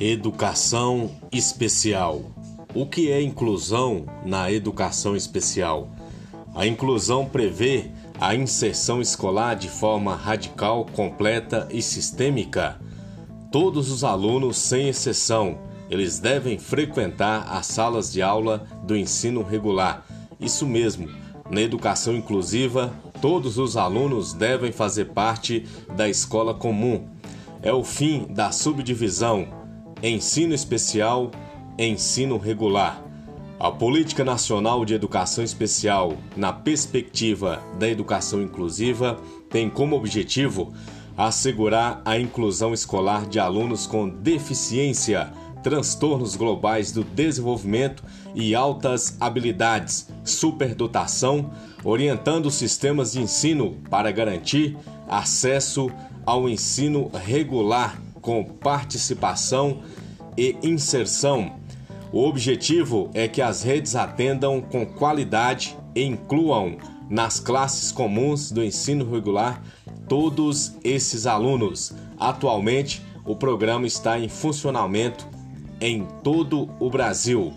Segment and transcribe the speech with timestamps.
[0.00, 2.22] Educação especial.
[2.74, 5.88] O que é inclusão na educação especial?
[6.52, 12.80] A inclusão prevê a inserção escolar de forma radical, completa e sistêmica.
[13.52, 20.04] Todos os alunos, sem exceção, eles devem frequentar as salas de aula do ensino regular.
[20.40, 21.08] Isso mesmo,
[21.48, 27.06] na educação inclusiva, todos os alunos devem fazer parte da escola comum.
[27.62, 29.62] É o fim da subdivisão
[30.08, 31.30] ensino especial,
[31.78, 33.02] ensino regular.
[33.58, 39.18] A Política Nacional de Educação Especial, na perspectiva da educação inclusiva,
[39.48, 40.74] tem como objetivo
[41.16, 45.32] assegurar a inclusão escolar de alunos com deficiência,
[45.62, 51.50] transtornos globais do desenvolvimento e altas habilidades, superdotação,
[51.82, 54.76] orientando sistemas de ensino para garantir
[55.08, 55.90] acesso
[56.26, 59.82] ao ensino regular com participação
[60.36, 61.56] e inserção.
[62.10, 66.78] O objetivo é que as redes atendam com qualidade e incluam
[67.10, 69.62] nas classes comuns do ensino regular
[70.08, 71.92] todos esses alunos.
[72.18, 75.28] Atualmente, o programa está em funcionamento
[75.78, 77.52] em todo o Brasil.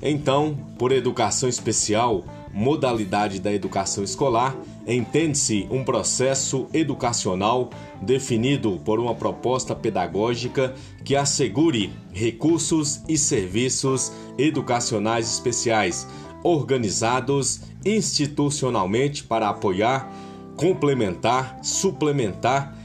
[0.00, 9.14] Então, por educação especial, modalidade da educação escolar, entende-se um processo educacional definido por uma
[9.14, 10.74] proposta pedagógica
[11.04, 16.06] que assegure recursos e serviços educacionais especiais,
[16.42, 20.10] organizados institucionalmente para apoiar,
[20.56, 22.76] complementar, suplementar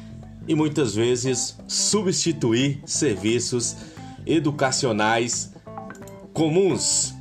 [0.47, 3.75] e muitas vezes substituir serviços
[4.25, 5.53] educacionais
[6.33, 7.12] comuns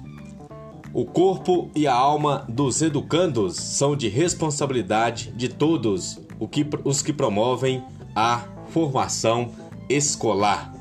[0.95, 6.21] o corpo e a alma dos educandos são de responsabilidade de todos
[6.85, 7.83] os que promovem
[8.15, 9.51] a formação
[9.89, 10.73] escolar.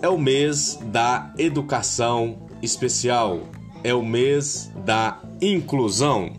[0.00, 3.40] É o mês da educação especial,
[3.84, 6.32] é o mês da inclusão.